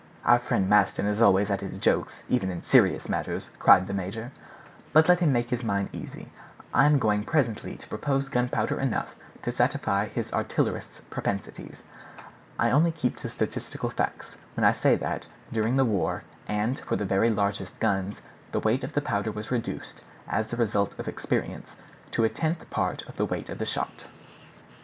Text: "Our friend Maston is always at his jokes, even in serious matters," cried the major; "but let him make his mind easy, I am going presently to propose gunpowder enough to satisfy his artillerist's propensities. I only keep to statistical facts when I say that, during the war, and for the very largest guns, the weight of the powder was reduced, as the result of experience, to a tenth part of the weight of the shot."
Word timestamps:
"Our 0.25 0.39
friend 0.39 0.67
Maston 0.67 1.05
is 1.05 1.21
always 1.21 1.51
at 1.51 1.61
his 1.61 1.77
jokes, 1.77 2.23
even 2.27 2.49
in 2.49 2.63
serious 2.63 3.07
matters," 3.07 3.51
cried 3.59 3.85
the 3.85 3.93
major; 3.93 4.31
"but 4.93 5.07
let 5.07 5.19
him 5.19 5.31
make 5.31 5.51
his 5.51 5.63
mind 5.63 5.89
easy, 5.93 6.31
I 6.73 6.87
am 6.87 6.97
going 6.97 7.23
presently 7.23 7.75
to 7.77 7.87
propose 7.87 8.27
gunpowder 8.27 8.79
enough 8.79 9.13
to 9.43 9.51
satisfy 9.51 10.07
his 10.07 10.33
artillerist's 10.33 11.01
propensities. 11.11 11.83
I 12.57 12.71
only 12.71 12.91
keep 12.91 13.15
to 13.17 13.29
statistical 13.29 13.91
facts 13.91 14.37
when 14.55 14.63
I 14.63 14.71
say 14.71 14.95
that, 14.95 15.27
during 15.53 15.77
the 15.77 15.85
war, 15.85 16.23
and 16.47 16.79
for 16.79 16.95
the 16.95 17.05
very 17.05 17.29
largest 17.29 17.79
guns, 17.79 18.23
the 18.53 18.59
weight 18.59 18.83
of 18.83 18.93
the 18.93 19.01
powder 19.01 19.31
was 19.31 19.51
reduced, 19.51 20.03
as 20.27 20.47
the 20.47 20.57
result 20.57 20.97
of 20.97 21.07
experience, 21.07 21.75
to 22.09 22.23
a 22.23 22.29
tenth 22.29 22.67
part 22.71 23.07
of 23.07 23.17
the 23.17 23.25
weight 23.25 23.51
of 23.51 23.59
the 23.59 23.67
shot." 23.67 24.07